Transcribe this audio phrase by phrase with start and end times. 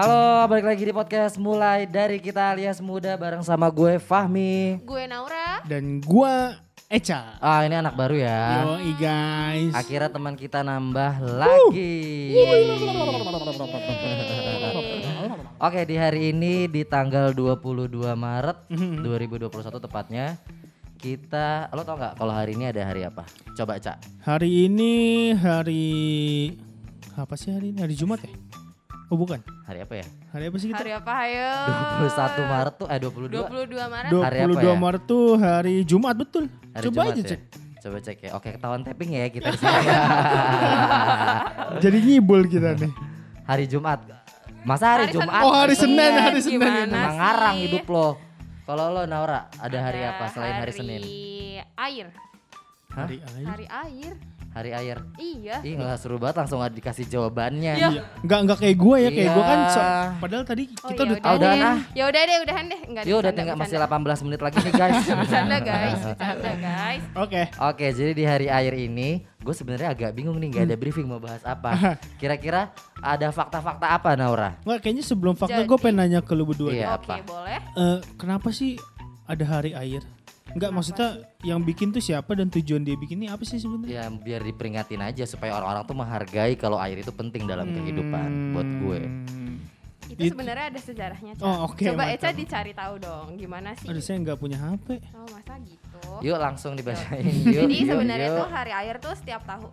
[0.00, 4.80] Halo, balik lagi di podcast mulai dari kita alias muda bareng sama gue Fahmi.
[4.80, 5.60] Gue Naura.
[5.68, 6.56] Dan gua
[6.88, 7.36] Eca.
[7.36, 8.64] Ah, ini anak baru ya.
[8.64, 9.76] Yoi guys.
[9.76, 12.32] Akhirnya teman kita nambah lagi.
[15.60, 19.52] Oke, di hari ini di tanggal 22 Maret 2021
[19.84, 20.40] tepatnya
[20.96, 23.28] kita lo tau nggak kalau hari ini ada hari apa?
[23.52, 24.00] Coba Cak.
[24.24, 24.92] Hari ini
[25.36, 25.92] hari
[27.20, 27.84] apa sih hari ini?
[27.84, 28.32] Hari Jumat ya?
[29.10, 29.42] Oh bukan.
[29.66, 30.06] Hari apa ya?
[30.30, 30.78] Hari apa sih kita?
[30.78, 31.50] Hari apa ayo?
[32.06, 33.26] 21 Maret tuh eh 22.
[33.34, 34.10] 22 Maret.
[34.10, 34.74] 22 Hari apa ya?
[34.78, 36.44] Maret tuh hari Jumat betul.
[36.70, 37.28] Hari Coba Jumat aja ya?
[37.28, 37.40] cek.
[37.80, 38.30] Coba cek ya.
[38.32, 39.78] Oke, ketahuan tapping ya kita di sini.
[41.82, 42.92] Jadi ngibul kita nih.
[43.42, 43.98] hari Jumat.
[44.60, 45.40] Masa hari, Hari Jumat?
[45.40, 46.60] Oh, hari Senin, Iya, hari Senin.
[46.86, 47.18] Emang sih?
[47.18, 48.08] ngarang hidup lo.
[48.62, 51.00] Kalau lo Naura, ada hari Ada apa selain hari hari Senin?
[51.74, 52.06] Air.
[52.92, 53.08] Hah?
[53.08, 53.46] Hari air.
[53.48, 54.12] Hari air.
[54.50, 54.98] Hari air.
[55.14, 55.62] Iya.
[55.62, 57.72] Ih nggak seru banget langsung nggak dikasih jawabannya.
[57.72, 57.88] Iya.
[58.18, 59.70] Enggak enggak kayak gue ya, kayak gue kan Iya.
[59.70, 59.88] so-
[60.18, 61.36] padahal tadi Oh, kita ya udah Ah, tahu.
[61.36, 61.60] udah deh.
[61.60, 61.76] nah.
[61.92, 62.80] Ya udah deh, udahan deh.
[62.82, 64.96] Enggak Yuk udah tinggal masih 18 menit lagi nih guys.
[65.20, 67.02] Bercanda guys, bercanda guys.
[67.14, 67.42] Oke.
[67.62, 69.08] Oke, jadi di hari air ini
[69.40, 71.70] gue sebenarnya agak bingung nih nggak ada briefing mau bahas apa.
[72.20, 74.58] Kira-kira ada fakta-fakta apa Naura?
[74.60, 76.70] Enggak kayaknya sebelum fakta gue pengen nanya ke lu berdua.
[76.70, 76.86] Iya.
[76.92, 77.14] Oke, apa?
[77.22, 77.58] boleh.
[77.72, 78.74] Eh, kenapa sih
[79.24, 80.02] ada hari air?
[80.50, 81.08] Enggak maksudnya
[81.40, 83.92] yang bikin tuh siapa dan tujuan dia bikin ini apa sih sebenarnya?
[83.92, 88.68] Ya biar diperingatin aja supaya orang-orang tuh menghargai kalau air itu penting dalam kehidupan buat
[88.82, 89.00] gue.
[89.06, 89.56] Hmm.
[90.10, 91.44] Itu It- sebenarnya ada sejarahnya, Ca.
[91.46, 92.10] Oh, oke, Coba.
[92.10, 93.86] Eca dicari tahu dong, gimana sih?
[93.86, 94.98] Aduh saya nggak punya HP.
[95.14, 96.02] Oh, masa gitu?
[96.26, 97.22] Yuk langsung dibacain.
[97.46, 98.38] Yuk, Jadi yuk, sebenarnya yuk.
[98.42, 99.70] tuh hari air tuh setiap tahun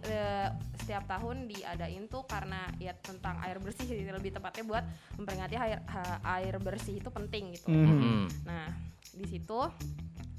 [0.78, 4.83] setiap tahun diadain tuh karena ya tentang air bersih sih, lebih tepatnya buat
[5.17, 5.81] memperingati air
[6.23, 7.67] air bersih itu penting gitu.
[7.67, 7.89] Mhm.
[7.89, 8.25] Hmm.
[8.45, 8.66] Nah,
[9.14, 9.62] di situ.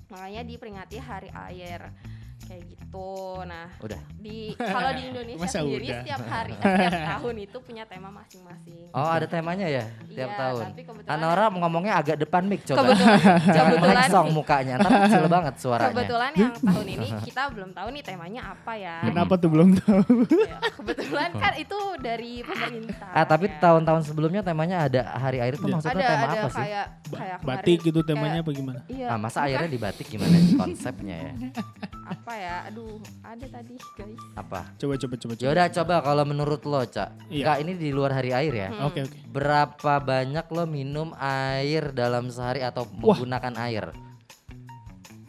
[0.09, 1.93] Makanya diperingati hari air
[2.41, 3.11] kayak gitu.
[3.41, 4.01] Nah, Udah.
[4.17, 4.39] di
[4.75, 6.01] kalau di Indonesia Masa sendiri udah?
[6.01, 8.89] setiap hari setiap tahun itu punya tema masing-masing.
[8.91, 10.65] Oh ada temanya ya tiap Iya, tahun.
[10.69, 12.81] tapi kebetulan- Anora ngomongnya agak depan mic coba.
[12.87, 15.91] Kebetulan Jangan kebetulan melexong mukanya, ntar kecil banget suaranya.
[15.91, 18.97] kebetulan yang tahun ini kita belum tahu nih temanya apa ya.
[19.03, 20.03] Kenapa tuh belum tahu?
[20.39, 23.11] Ya, kebetulan kan itu dari pemerintah.
[23.11, 23.57] Ah tapi ya.
[23.59, 25.75] tahun-tahun sebelumnya temanya ada hari air itu Iya.
[25.75, 26.59] maksudnya ada tema ada apa sih?
[26.59, 28.81] kayak kayak kemarin Batik gitu temanya kayak- apa gimana?
[28.89, 29.07] Iya.
[29.07, 31.33] Ah masa airnya di batik gimana konsepnya ya?
[32.09, 32.57] Apa ya?
[32.73, 34.21] Aduh, ada tadi guys.
[34.33, 34.73] Apa?
[34.81, 35.33] Coba coba coba.
[35.37, 35.45] coba.
[35.45, 37.11] Yaudah coba kalau menurut lo Cak.
[37.29, 37.45] Iya.
[37.45, 38.69] Enggak ini di luar hari air ya.
[38.73, 38.89] Hmm.
[38.89, 39.19] Oke oke.
[39.29, 43.85] Berapa banyak lo minum air dalam sehari atau menggunakan air?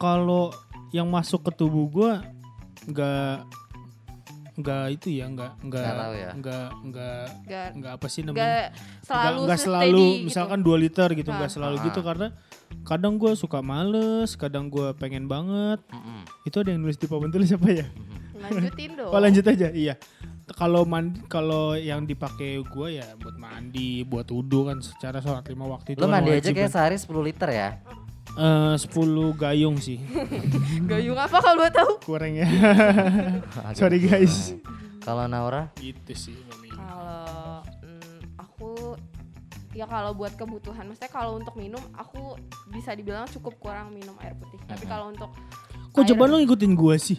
[0.00, 0.48] Kalau
[0.96, 2.12] yang masuk ke tubuh gua
[2.88, 3.44] nggak
[4.60, 6.30] nggak itu ya nggak nggak Nggak ya.
[6.32, 8.66] nggak nggak Gak nggak apa sih namanya gak
[9.02, 10.24] selalu nggak nggak steady selalu gitu.
[10.24, 11.84] misalkan 2 liter gitu nggak selalu Ah.
[11.84, 12.26] gitu karena
[12.82, 16.22] kadang gue suka males kadang gue pengen banget Mm-mm.
[16.44, 17.86] itu ada yang nulis di papan tulis apa ya
[18.40, 19.10] lanjutin dong.
[19.10, 19.94] oh lanjut aja iya
[20.50, 25.62] kalau mandi kalau yang dipakai gue ya buat mandi buat wudhu kan secara sholat lima
[25.68, 26.74] waktu itu Lo kan mandi aja kayak kan.
[26.90, 27.68] sehari 10 liter ya?
[28.32, 28.94] Eh, 10
[29.34, 29.98] gayung sih
[30.90, 31.92] Gayung apa kalau lo tahu?
[32.00, 32.46] kurang ya
[33.78, 34.54] sorry guys
[35.00, 35.72] Kalau Naura?
[35.80, 36.36] itu sih.
[36.68, 38.94] Kalau mm, aku
[39.72, 42.36] ya kalau buat kebutuhan, maksudnya kalau untuk minum aku
[42.68, 44.60] bisa dibilang cukup kurang minum air putih.
[44.68, 45.32] Tapi kalau untuk
[45.90, 47.18] kok coba lo ngikutin gue sih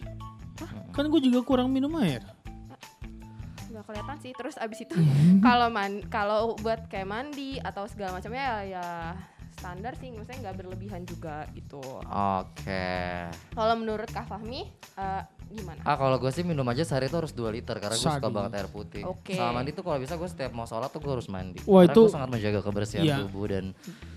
[0.91, 2.23] kan gue juga kurang minum air
[3.67, 4.95] nggak kelihatan sih terus abis itu
[5.39, 8.85] kalau man kalau buat kayak mandi atau segala macamnya ya, ya
[9.61, 13.29] standar sih maksudnya nggak berlebihan juga gitu Oke.
[13.53, 14.65] kalau menurut Kak Fahmi
[14.97, 15.21] eh,
[15.53, 18.27] gimana Ah kalau gue sih minum aja sehari itu harus 2 liter karena gue suka
[18.27, 19.03] banget air putih.
[19.03, 19.33] Oke.
[19.33, 21.59] Sama mandi tuh kalau bisa gue setiap mau sholat tuh gue harus mandi.
[21.61, 23.17] Wah, karena itu- gue sangat menjaga kebersihan Iya.
[23.21, 23.65] tubuh dan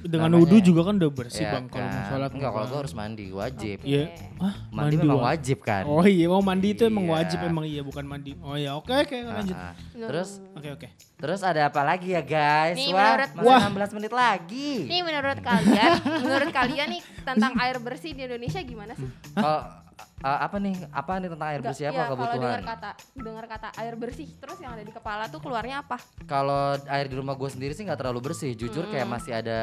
[0.00, 2.04] dengan Namanya- wudhu juga kan udah bersih ya bang kalau mau kan.
[2.06, 2.70] sholat Enggak kalau mah.
[2.70, 3.76] gue harus mandi wajib.
[3.82, 4.04] Iya.
[4.36, 5.82] Ah, Mandi, memang wa- wajib kan.
[5.84, 7.14] Oh iya, mau mandi itu emang Iya.
[7.14, 8.32] wajib emang iya bukan mandi.
[8.40, 9.56] Oh ya, oke oke Ah, lanjut.
[9.56, 9.74] ah.
[9.94, 10.88] Terus Oke oke.
[11.14, 12.74] terus ada apa lagi ya guys?
[12.74, 13.60] Nih, Wah menurut- masih Wah.
[13.64, 14.70] 16 menit lagi.
[14.84, 15.90] Nih menurut kalian,
[16.20, 19.08] menurut kalian nih tentang air bersih di Indonesia gimana sih?
[19.32, 19.60] Kalau
[20.24, 20.72] ah, apa nih?
[20.88, 22.62] Apa nih tentang air bersih apa ya, Kalau dengar kebutuhan?
[22.64, 26.00] kata dengar kata air bersih, terus yang ada di kepala tuh keluarnya apa?
[26.25, 28.52] Kalau air di rumah gue sendiri sih nggak terlalu bersih.
[28.54, 29.12] Jujur kayak Mm.
[29.12, 29.58] masih ada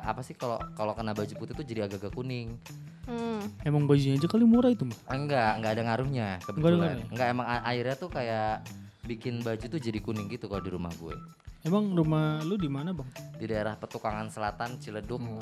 [0.00, 2.56] apa sih kalau kalau kena baju putih tuh jadi agak-agak kuning.
[3.04, 3.38] Hmm.
[3.62, 4.98] Emang bajunya aja kali murah itu mah.
[5.04, 6.74] Ah, Enggak, enggak ada ngaruhnya kebetulan.
[6.80, 7.06] ngaruhnya?
[7.08, 8.66] Enggak emang airnya tuh kayak
[9.04, 11.14] bikin baju tuh jadi kuning gitu kalau di rumah gue.
[11.62, 13.06] Emang rumah lu di mana bang?
[13.36, 15.38] Di daerah Petukangan Selatan, Ciledug, Oh.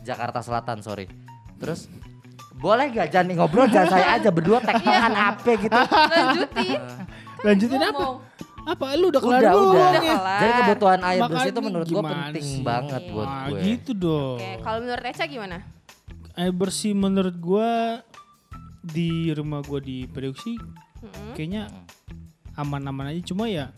[0.00, 1.04] Jakarta Selatan, sorry.
[1.56, 1.88] Terus
[2.64, 5.80] boleh gak jangan ngobrol jangan saya aja berdua tektokan apa gitu.
[6.08, 6.80] Lanjutin.
[7.44, 8.04] Lanjutin apa?
[8.64, 9.84] Apa lu udah kelar Udah, belum udah.
[9.84, 10.40] Udah kelar.
[10.40, 12.64] Jadi kebutuhan air bersih itu menurut gue penting sih?
[12.64, 13.58] banget buat Nah, gue.
[13.60, 14.36] gitu dong.
[14.40, 15.58] Oke, kalau menurut Eca gimana?
[16.34, 18.00] Air bersih menurut gua
[18.80, 20.56] di rumah gua di Priok sih
[20.98, 21.32] Mm-mm.
[21.32, 21.68] kayaknya
[22.52, 23.70] aman-aman aja cuma ya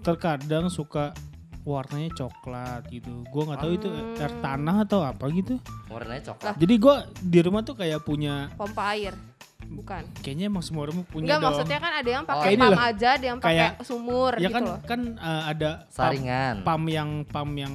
[0.00, 1.12] terkadang suka
[1.66, 3.26] warnanya coklat gitu.
[3.26, 4.14] Gua nggak tahu itu Hmm.
[4.16, 5.58] air tanah atau apa gitu.
[5.86, 6.54] Warnanya coklat.
[6.56, 9.12] Jadi gua di rumah tuh kayak punya Pompa air.
[9.66, 10.22] Bukan.
[10.22, 11.46] kayaknya emang semua rumah punya Enggak dong.
[11.50, 12.78] maksudnya kan ada yang Oh, pakai ini pam loh.
[12.80, 14.78] aja, ada yang pakai Kayak- sumur ya gitu kan loh.
[14.80, 16.54] kan uh, ada pam, Saringan.
[16.62, 17.74] pam yang pam yang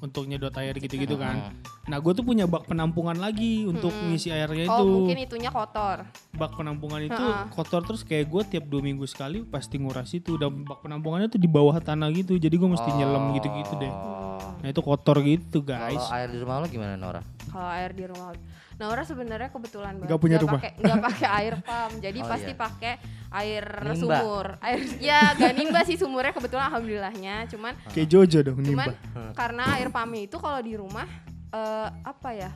[0.00, 1.52] untuk nyedot air gitu-gitu kan.
[1.52, 1.60] Hmm.
[1.86, 4.10] Nah, gue tuh punya bak penampungan lagi untuk Mm-mm.
[4.10, 4.84] ngisi airnya Oh, itu.
[4.86, 6.08] mungkin itunya kotor.
[6.32, 10.34] Bak penampungan itu kotor terus kayak gue tiap dua minggu sekali pasti nguras itu.
[10.34, 12.34] Dan bak penampungannya tuh di bawah tanah gitu.
[12.34, 13.90] Jadi gue mesti nyelam gitu-gitu deh.
[13.90, 14.56] Oh.
[14.60, 15.96] Nah itu kotor gitu guys.
[15.98, 17.20] Kalau air di rumah lo gimana Nora?
[17.46, 18.32] Kalau air di rumah.
[18.76, 20.56] Naura sebenarnya kebetulan banget Nggak punya rumah.
[20.56, 21.90] pakai nggak pakai air pam.
[21.98, 22.56] Jadi Oh, pasti iya.
[22.58, 22.92] pakai
[23.32, 23.94] air Nimba.
[24.18, 24.46] sumur.
[24.58, 24.78] Air
[25.08, 27.46] ya gak nimba sih sumurnya kebetulan alhamdulillahnya.
[27.46, 29.32] Cuman Kayak Jojo dong cuman nimba.
[29.32, 31.06] karena air pamnya itu kalau di rumah
[31.48, 32.50] eh, apa ya?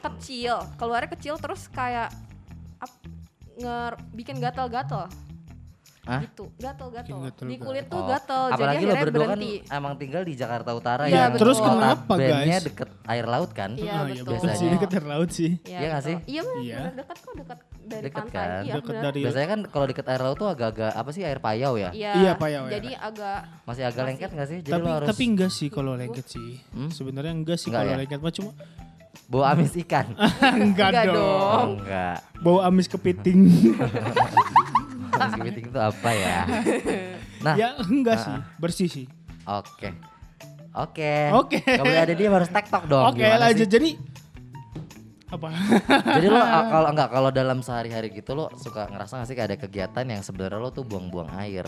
[0.00, 2.08] kecil, keluarnya kecil terus kayak
[2.78, 3.04] ap-
[3.54, 5.12] nger bikin gatal-gatal.
[6.00, 6.24] Hah?
[6.24, 7.28] Gitu, gatal-gatal.
[7.44, 8.08] Di kulit tuh Oh.
[8.08, 9.52] gatal, jadi Apalagi lo akhirnya berdua kan berhenti.
[9.68, 11.24] emang tinggal di Jakarta Utara Iya, ya.
[11.28, 11.40] betul.
[11.44, 12.64] Terus kenapa, guys?
[12.64, 13.70] deket air laut kan?
[13.72, 14.22] Iya, Ah, betul.
[14.24, 14.72] betul sih Biasanya.
[14.72, 15.50] deket air laut sih.
[15.60, 16.08] Iya Iya nggak betul.
[16.08, 16.16] sih?
[16.26, 16.78] Iya Iya.
[16.94, 18.36] dekat kok dekat dari Dekat pantai.
[18.36, 18.48] kan?
[18.60, 19.02] Iya, Deket benar.
[19.04, 21.90] dari Biasanya kan kalau deket air laut tuh agak-agak apa sih air payau ya?
[21.90, 22.70] Iya, Iya, Pak, ya, ya.
[22.72, 24.06] Jadi agak Masih agak Masih.
[24.08, 24.58] lengket gak sih?
[24.60, 26.50] Jadi tapi lo harus tapi enggak sih kalau lengket sih.
[26.70, 26.90] Hmm?
[26.90, 27.96] Sebenarnya enggak sih kalau ya?
[27.96, 28.50] lengket mah cuma
[29.26, 30.06] bawa amis ikan.
[30.60, 31.14] enggak Enggak dong.
[31.16, 31.50] dong.
[31.52, 32.16] Oh, enggak.
[32.40, 33.40] Bau amis kepiting.
[35.12, 36.38] Amis kepiting itu apa ya?
[37.40, 39.06] Nah, ya enggak sih, bersih sih.
[39.42, 39.88] oke.
[40.74, 41.14] Oke.
[41.34, 41.58] Oke.
[41.62, 43.10] Kembali ada dia harus tektok dong.
[43.10, 43.66] Oke, Gimana lanjut.
[43.66, 43.70] sih?
[43.70, 43.90] Jadi
[45.30, 45.46] apa?
[46.18, 46.40] Jadi lo
[46.74, 50.22] kalau enggak kalau dalam sehari-hari gitu lo suka ngerasa gak sih kayak ada kegiatan yang
[50.26, 51.66] sebenarnya lo tuh buang-buang air.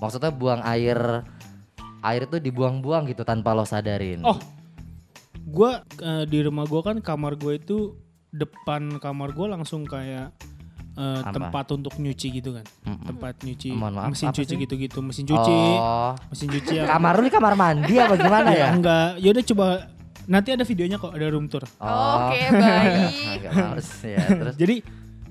[0.00, 1.24] Maksudnya buang air
[2.00, 4.24] air itu dibuang-buang gitu tanpa lo sadarin.
[4.24, 4.40] Oh,
[5.44, 7.96] gua eh, di rumah gua kan kamar gua itu
[8.32, 10.32] depan kamar gua langsung kayak
[10.92, 11.30] eh, Apa?
[11.30, 12.66] tempat untuk nyuci gitu kan.
[12.82, 13.06] Mm-mm.
[13.06, 14.58] Tempat nyuci, Mohon maaf, mesin apa cuci sih?
[14.58, 16.12] gitu-gitu, mesin cuci, Oh.
[16.26, 18.68] mesin cuci yang Kamar lu di kamar mandi apa gimana ya ya?
[18.72, 19.08] enggak.
[19.18, 19.66] Yaudah coba
[20.26, 21.64] nanti ada videonya kok ada room tour.
[21.64, 23.40] Oke, baik.
[23.40, 24.18] Agak males ya.
[24.20, 24.76] Terus Jadi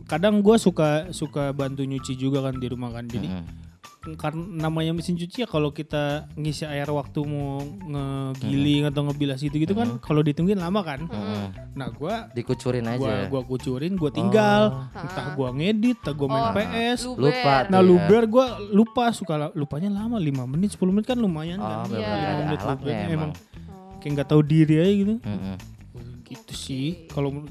[0.06, 3.06] kadang gua suka suka bantu nyuci juga kan di rumah kan.
[3.06, 3.69] Jadi Mm-mm.
[4.16, 9.56] Karena namanya mesin cuci ya kalau kita ngisi air waktu mau ngegiling atau ngebilas gitu
[9.56, 11.04] gitu kan kalau ditungguin lama kan.
[11.04, 11.75] Mm-mm.
[11.75, 13.28] Nah gua dikucurin gua aja.
[13.28, 15.04] gua kucurin gua tinggal Oh.
[15.04, 17.22] entah gua ngedit entah gua main Oh, PS Luber.
[17.28, 17.56] Lupa.
[17.68, 17.86] nah Iya.
[17.86, 22.07] luber gua lupa suka lupanya lama 5 menit 10 menit kan lumayan Oh, kan Iya.
[22.07, 23.13] ada Menit alatnya lubernya emang.
[23.13, 23.31] emang
[23.68, 23.98] Oh.
[24.00, 25.56] kayak nggak tahu diri aja gitu Mm-mm.
[26.24, 27.44] gitu sih kalau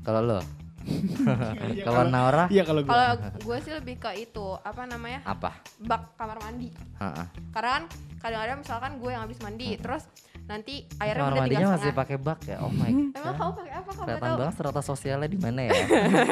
[0.00, 0.40] Kalau lo?
[1.70, 5.54] Iya, Kalau Naura iya kalau gua Kalau gue sih lebih ke itu apa namanya apa?
[5.78, 6.68] bak kamar mandi.
[6.96, 7.24] Ha-ha.
[7.50, 7.84] Karena kan
[8.18, 10.04] kadang-kadang misalkan gue yang habis mandi, terus
[10.44, 12.56] nanti airnya Kamar udah mandinya tinggal masih pakai bak ya.
[12.60, 13.36] Oh my Emang god.
[13.38, 13.88] kamu pakai apa?
[13.88, 14.38] Kamu Kelihatan tahu?
[14.38, 15.72] banget strata sosialnya di mana ya?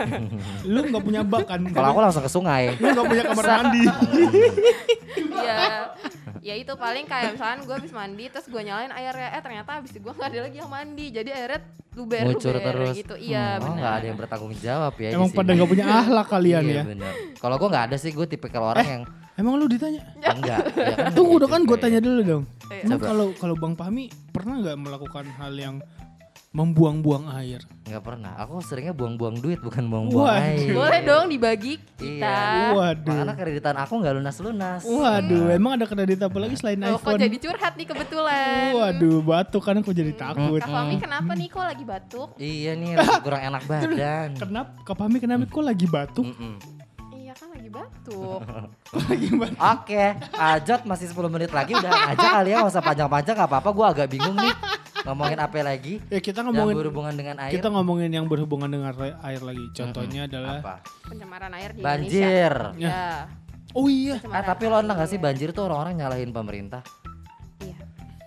[0.68, 2.62] lu nggak punya bak kan Kalau aku langsung ke sungai.
[2.74, 3.82] lu nggak punya kamar mandi
[5.38, 5.58] Iya.
[6.48, 9.92] Ya itu paling kayak misalkan gue habis mandi terus gue nyalain airnya eh ternyata habis
[9.92, 11.60] itu gue nggak ada lagi yang mandi jadi airnya
[11.92, 12.94] luber luber terus.
[12.96, 16.26] gitu iya oh, benar nggak ada yang bertanggung jawab ya emang pada nggak punya ahlak
[16.34, 17.12] kalian iya, ya bener.
[17.38, 19.02] Kalau gue nggak ada sih, gue tipikal orang yang
[19.38, 20.02] emang lu ditanya
[20.38, 20.62] enggak.
[20.74, 22.44] Ya kan Tunggu gitu dong kan gue tanya dulu dong.
[22.68, 22.82] Iya.
[22.84, 25.76] Emang kalau kalau Bang Pahmi pernah nggak melakukan hal yang
[26.50, 27.60] membuang-buang air?
[27.84, 28.32] Nggak pernah.
[28.38, 30.72] Aku seringnya buang-buang duit bukan buang-buang air.
[30.72, 32.72] boleh dong dibagi kita Iya.
[32.72, 33.12] Waduh.
[33.14, 34.80] Makanya kreditan aku nggak lunas-lunas.
[34.82, 37.20] Waduh, emang ada kredit apa lagi selain Oh, kok iPhone?
[37.20, 40.58] jadi curhat nih kebetulan Waduh, batuk kan aku jadi takut.
[40.58, 44.28] Kak Fahmi kenapa nih kok lagi batuk Iya nih lagi kurang enak badan.
[44.34, 44.70] Kenapa?
[44.82, 46.26] Kak Pahmi kenapa kok lagi batuk?
[46.26, 46.54] Mm-mm.
[47.14, 48.40] iya kan lagi batuk
[48.88, 49.58] Kok lagi batuk?
[49.60, 53.68] Oke, Ajot masih 10 menit lagi udah aja kali ya, nggak usah panjang-panjang nggak apa-apa.
[53.70, 54.54] Gue agak bingung nih
[55.08, 57.50] ngomongin apa lagi Ya kita yang ngomongin berhubungan dengan air.
[57.50, 59.64] kita ngomongin yang berhubungan dengan air lagi.
[59.72, 60.74] Contohnya adalah apa?
[61.02, 62.52] pencemaran air di Banjir.
[62.70, 63.00] Indonesia ya
[63.70, 64.16] Oh iya.
[64.16, 66.80] Eh pencemaran tapi lo enak gak sih banjir tuh orang-orang nyalahin pemerintah?
[67.58, 67.76] iya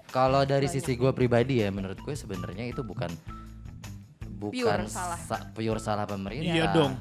[0.07, 3.09] Kalau dari sisi gue pribadi ya, menurut gue sebenarnya itu bukan
[4.35, 5.17] bukan Pure salah.
[5.17, 6.49] sa- pure salah pemerintah.
[6.51, 6.93] Iya dong.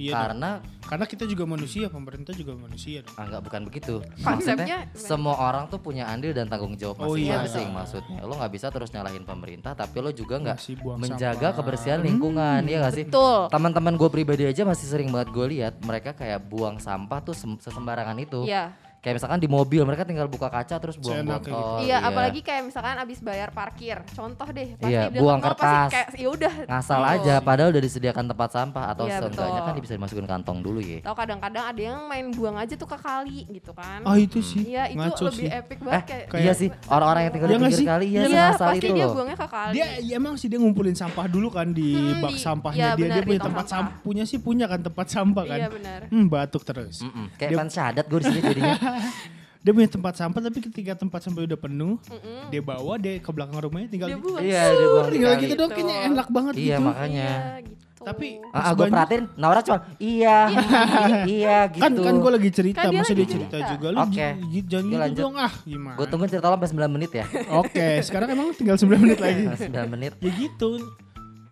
[0.00, 0.22] Iya dong.
[0.24, 3.14] Karena Karena kita juga manusia, pemerintah juga manusia dong.
[3.14, 3.94] ah, nggak bukan begitu.
[4.18, 7.38] Konsepnya Maksudnya semua orang tuh punya andil dan tanggung jawab Oh iya.
[7.38, 7.68] masing-masing.
[7.70, 10.58] Maksudnya lo nggak bisa terus nyalahin pemerintah, tapi lo juga nggak
[10.96, 11.52] menjaga sampah.
[11.54, 13.04] kebersihan lingkungan, ya gak sih?
[13.04, 17.32] betul Teman-teman gue pribadi aja masih sering banget gue lihat mereka kayak buang sampah tuh
[17.32, 18.42] sem- sesembarangan itu.
[18.42, 21.40] iya Kayak misalkan di mobil mereka tinggal buka kaca terus buang-buang.
[21.40, 25.40] Seenaknya Oh, iya, apalagi kayak misalkan abis bayar parkir contoh deh pasti Iya, di buang
[25.40, 25.64] depan mall kertas.
[25.64, 27.08] pasti kayak ya udah ngasal Oh.
[27.10, 29.66] aja padahal udah disediakan tempat sampah atau Iya, seenggaknya betul.
[29.66, 31.00] kan bisa dimasukin kantong dulu ya.
[31.00, 34.04] Tahu kadang-kadang ada yang main buang aja tuh ke kali gitu kan.
[34.04, 34.68] Oh itu sih.
[34.68, 35.48] Iya, itu ngaco lebih sih.
[35.50, 38.20] epic Eh, banget kayak iya sih orang-orang yang tinggal Iya di nggak pinggir kali iya,
[38.20, 39.14] Iya, Iya, pasti itu dia loh.
[39.14, 39.72] buangnya ke kali.
[39.72, 42.90] Dia ya emang sih dia ngumpulin sampah dulu kan di Hmm, bak di- sampahnya iya,
[42.90, 43.96] dia benar, dia di punya tempat sampah.
[44.02, 45.56] punya sih punya kan tempat sampah kan.
[45.56, 46.00] Iya benar.
[46.06, 47.00] Hmm batuk terus.
[47.34, 48.76] Kayak fans syahadat gue di sini jadinya.
[49.60, 52.48] dia punya tempat sampah tapi ketika tempat sampah udah penuh, Mm-mm.
[52.48, 54.24] dia bawa dia ke belakang rumahnya tinggal Dia gitu.
[54.26, 54.40] buat.
[54.40, 56.80] Iya, dia buang tinggal gitu doang kayaknya enak banget Iya, gitu.
[56.82, 57.28] makanya.
[57.28, 57.78] Iya, gitu.
[58.00, 60.36] Tapi Ah, pas gue perhatiin Naura cuma iya,
[61.28, 61.82] iya gitu.
[61.82, 63.70] kan kan gue lagi cerita, Kan dia masa lagi dia cerita cerita.
[63.70, 65.20] juga lu j- j- jangan gitu lanjut.
[65.20, 65.96] dong ah gimana.
[66.00, 67.24] Gue tungguin cerita lo sampai 9 menit ya.
[67.54, 69.44] Oke, sekarang emang tinggal 9 menit lagi.
[69.44, 70.12] 9 menit.
[70.16, 70.70] ya gitu.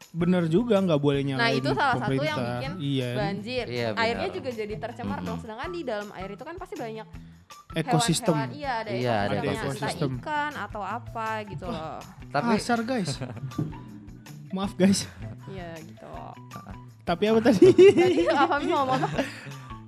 [0.08, 3.10] Bener juga nggak boleh nyalain Nah itu salah satu yang bikin iya.
[3.12, 3.64] banjir.
[3.68, 4.04] Iya, benar.
[4.08, 5.38] Airnya juga jadi tercemar dong.
[5.40, 7.06] Sedangkan di dalam air itu kan pasti banyak
[7.76, 8.32] Ekosistem.
[8.32, 8.56] hewan-hewan.
[8.56, 9.76] Iya ada Iya, ada ekosistemnya.
[9.76, 10.12] Ekosistem.
[10.24, 12.00] ikan atau apa gitu loh.
[12.32, 13.10] Tapi Kasar guys.
[14.56, 15.04] Maaf guys.
[15.52, 16.08] Iya gitu.
[17.04, 17.68] Tapi apa tadi?
[17.72, 19.20] Tadi apa mau ngomong apa?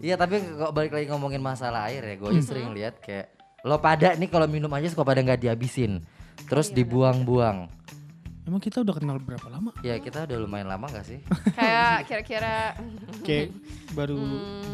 [0.01, 4.17] Iya tapi kok balik lagi ngomongin masalah air ya, gue sering lihat kayak lo pada
[4.17, 6.01] nih kalau minum aja suka pada nggak dihabisin,
[6.49, 7.69] terus iya, dibuang-buang.
[8.51, 9.71] Emang kita udah kenal berapa lama?
[9.79, 11.23] Ya kita udah lumayan lama gak sih?
[11.59, 12.75] Kayak kira-kira
[13.23, 13.55] Kayak
[13.95, 14.19] baru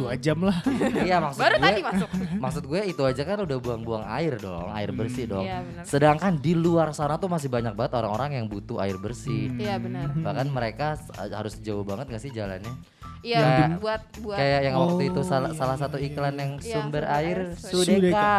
[0.00, 0.64] dua jam lah.
[1.04, 2.08] iya maksud baru gue, tadi masuk.
[2.40, 5.44] maksud gue itu aja kan udah buang-buang air dong, air bersih dong.
[5.44, 5.84] Iya benar.
[5.84, 9.52] Sedangkan di luar sana tuh masih banyak banget orang-orang yang butuh air bersih.
[9.52, 9.60] Hmm.
[9.60, 10.08] Iya benar.
[10.24, 10.96] Bahkan mereka
[11.36, 12.95] harus jauh banget gak sih jalannya?
[13.26, 16.06] Iya Kayak- buat buat Kayak yang waktu itu Oh, salah, iya, salah iya, satu iya,
[16.06, 16.38] iklan iya.
[16.38, 17.38] yang Iya, sumber sumber air air.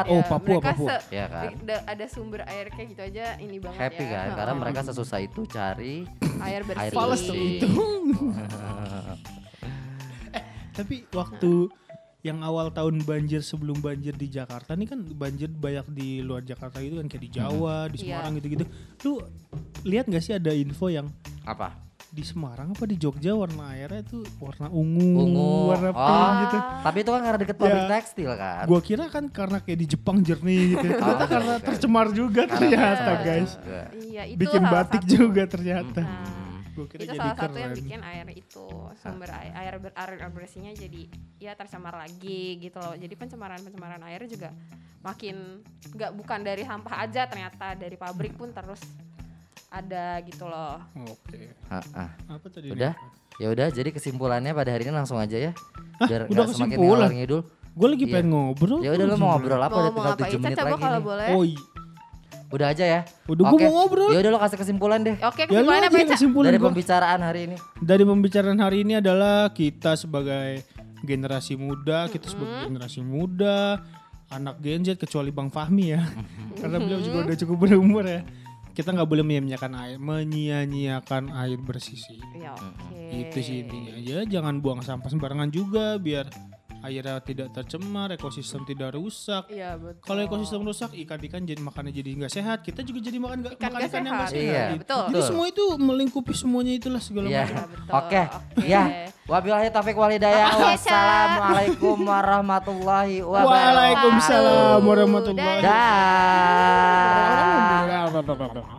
[0.07, 0.87] Oh, ya, Papua, mereka Papua.
[0.87, 1.43] se- Iya kan?
[1.61, 4.13] da- ada sumber air kayak gitu aja ini banget Happy ya.
[4.13, 4.27] kan?
[4.33, 5.95] Karena mereka sesusah itu cari
[6.39, 6.87] air bersih.
[6.87, 7.59] air bersih.
[7.59, 7.67] itu.
[10.73, 11.69] Tapi waktu
[12.21, 16.79] yang awal tahun banjir sebelum banjir di Jakarta nih kan banjir banyak di luar Jakarta
[16.79, 18.19] gitu kan kayak di Jawa, di Iya.
[18.19, 18.63] Semarang gitu-gitu.
[19.03, 19.11] Lu
[19.83, 21.07] lihat gak sih ada info yang
[21.43, 21.86] Apa?
[22.07, 25.51] Di Semarang apa di Jogja warna airnya tuh warna ungu, Ungu.
[25.67, 26.33] warna pink Oh.
[26.41, 26.57] gitu.
[26.81, 27.89] Tapi itu kan karena deket pabrik Ya.
[27.91, 28.63] tekstil kan?
[28.65, 30.87] Gua kira kan karena kayak di Jepang jernih gitu.
[30.93, 31.67] Ternyata Oh, karena bukan.
[31.67, 33.51] tercemar juga Karena ternyata tercemar guys.
[33.53, 33.79] juga.
[33.93, 35.11] Iya, itu Bikin salah batik satu.
[35.13, 36.01] juga ternyata.
[36.01, 36.35] Nah,
[36.69, 37.79] Gua kira itu jadi salah satu yang keren.
[37.81, 41.01] bikin air itu sumber air air, ber- air bersihnya jadi
[41.35, 42.93] ya tercemar lagi gitu loh.
[42.93, 44.53] Jadi pencemaran pencemaran air juga
[44.99, 45.59] makin
[45.89, 48.81] nggak bukan dari sampah aja ternyata dari pabrik pun terus
[49.69, 50.79] ada gitu loh.
[51.05, 51.51] Oke.
[51.67, 52.09] Ah, ah.
[52.29, 52.71] Apa tadi?
[52.71, 52.95] Udah?
[53.37, 55.51] Ya udah, jadi kesimpulannya pada hari ini langsung aja ya.
[55.97, 56.97] Hah, Biar udah semakin kesimpulan?
[57.03, 57.41] ngalor ngidul.
[57.71, 58.13] Gue lagi Iya.
[58.15, 58.79] pengen ngobrol.
[58.79, 59.69] Ya udah lu mau ngobrol apa?
[59.69, 61.05] mau Udah tinggal apa 7 Ica menit coba lagi kalau nih.
[61.05, 61.27] boleh.
[61.29, 61.61] Oh iya.
[62.47, 63.01] Udah aja ya.
[63.27, 63.61] Udah gua Oke.
[63.61, 64.09] mau ngobrol.
[64.09, 65.15] Ya udah lu kasih kesimpulan deh.
[65.19, 66.65] Oke, Ya kesimpulannya aja apa kesimpulan Dari gua.
[66.65, 67.57] pembicaraan hari ini.
[67.77, 70.49] Dari pembicaraan hari ini adalah kita sebagai
[70.99, 73.83] generasi muda, kita sebagai generasi muda,
[74.27, 76.01] anak Gen Z kecuali Bang Fahmi ya.
[76.57, 78.25] Karena beliau juga udah cukup berumur ya.
[78.77, 82.21] Kita nggak boleh menyia-nyiakan air, menyia-nyiakan air bersih sih.
[82.37, 82.93] Ya, oke.
[83.09, 84.21] Itu sih intinya aja.
[84.29, 86.29] Jangan buang sampah sembarangan juga biar
[86.77, 89.49] airnya tidak tercemar, ekosistem tidak rusak.
[89.49, 90.05] Iya, betul.
[90.05, 92.61] Kalau ekosistem rusak, ikan-ikan jadi makannya jadi nggak sehat.
[92.61, 94.37] Kita juga jadi makan nggak Ikan makan ikan yang nggak sehat.
[94.37, 94.45] sehat.
[94.45, 94.77] Iya, Gitu.
[94.85, 95.03] betul.
[95.09, 97.43] Jadi semua itu melingkupi semuanya itulah segala Iya.
[97.43, 97.57] macam.
[97.57, 97.91] Ya, betul.
[97.97, 98.21] Oke.
[98.63, 98.83] Ya.
[99.27, 100.53] Wabillahi taufik walhidayah.
[100.55, 103.51] Wassalamualaikum warahmatullahi wabarakatuh.
[103.51, 105.65] Waalaikumsalam warahmatullahi
[108.21, 108.77] 不不不不